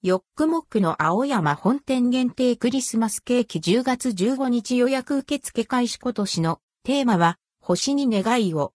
[0.00, 8.72] ヨックモックの青山本店限定クリスマスケーキ10月15日予約受付開始今年のテーマは星に願いを。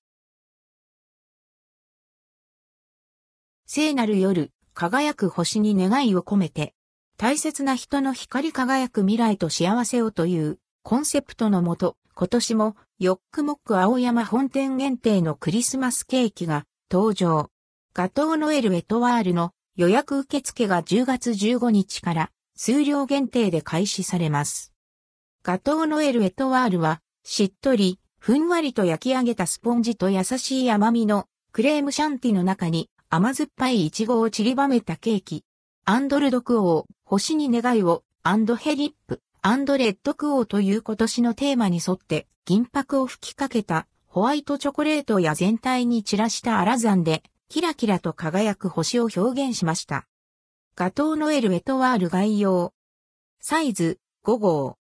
[3.66, 6.74] 聖なる夜、輝く星に願いを込めて、
[7.16, 17.50] 大切な人の光り輝く未来と幸せをというコンセプトのもと、今年もヨックモック青山本店限定のクリスマスケーキが登場。
[17.94, 24.72] ガトーノエルエトワールの予約受付が10月15日から数量限定で開始されます。
[25.44, 35.44] ガトーノエルエトワールはしっとり、ふんわりと焼き上げたスポンジと優しい甘みのクレームシャンティの中に甘酸っぱいイチゴを散りばめたケーキ。
[35.86, 50.08] アンドルドクオー、星に願いを、アンドヘリップ、アンドレッドクオーという今年のテーマに沿って銀箔を吹きかけたホワイトチョコレートや全体に散らしたアラザンでキラキラと輝く星を表現しました。
[50.76, 52.74] ガトーノエルエトワール概要。
[53.42, 54.80] サイズ5号。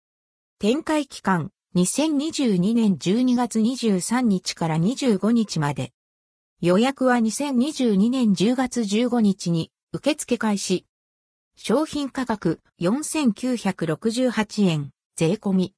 [0.58, 5.94] 展開期間2022年12月23日から25日まで。
[6.60, 10.84] 予約は2022年10月15日に受付開始。
[11.56, 15.74] 商品価格4968円、税込み。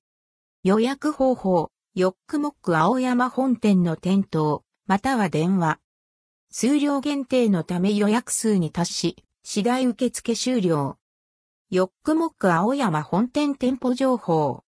[0.64, 5.78] 予約方法、ヨックモック青山本店の店頭、または電話。
[6.52, 10.98] 数量限定のため予約数に達し、次第受付終了。
[11.70, 14.64] ヨックモック青山本店店舗情報。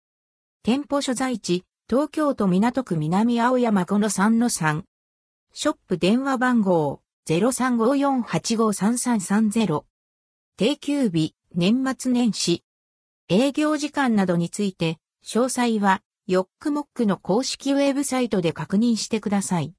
[0.63, 4.85] 店舗所在地、東京都港区南青山5-3-3。
[5.53, 9.83] ショップ電話番号0354853330。
[10.57, 12.63] 定休日、年末年始。
[13.29, 19.71] 営業時間などについて、詳細は、ヨックモックの公式ウェブサイトで確認してください。